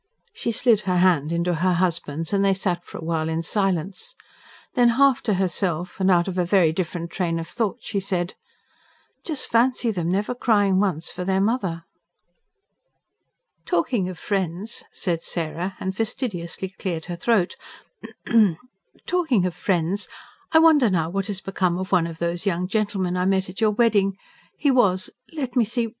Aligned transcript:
She 0.33 0.51
slid 0.51 0.81
her 0.89 0.97
hand 0.97 1.31
into 1.31 1.53
her 1.53 1.73
husband's 1.73 2.33
and 2.33 2.43
they 2.43 2.55
sat 2.55 2.83
for 2.83 2.97
a 2.97 3.03
while 3.03 3.29
in 3.29 3.43
silence. 3.43 4.15
Then, 4.73 4.89
half 4.97 5.21
to 5.21 5.35
herself, 5.35 5.99
and 5.99 6.09
out 6.09 6.27
of 6.27 6.39
a 6.39 6.43
very 6.43 6.71
different 6.71 7.11
train 7.11 7.37
of 7.37 7.47
thought 7.47 7.77
she 7.83 7.99
said: 7.99 8.33
"Just 9.23 9.47
fancy 9.51 9.91
them 9.91 10.09
never 10.09 10.33
crying 10.33 10.79
once 10.79 11.11
for 11.11 11.23
their 11.23 11.39
mother." 11.39 11.85
"Talking 13.63 14.09
of 14.09 14.17
friends," 14.17 14.83
said 14.91 15.21
Sarah, 15.21 15.75
and 15.79 15.95
fastidiously 15.95 16.69
cleared 16.69 17.05
her 17.05 17.15
throat. 17.15 17.55
"Talking 19.05 19.45
of 19.45 19.53
friends, 19.55 20.07
I 20.51 20.57
wonder 20.57 20.89
now 20.89 21.11
what 21.11 21.27
has 21.27 21.41
become 21.41 21.77
of 21.77 21.91
one 21.91 22.07
of 22.07 22.17
those 22.17 22.47
young 22.47 22.67
gentlemen 22.67 23.15
I 23.17 23.25
met 23.25 23.49
at 23.49 23.61
your 23.61 23.69
wedding. 23.69 24.17
He 24.57 24.71
was... 24.71 25.11
let 25.31 25.55
me 25.55 25.63
see 25.63 25.87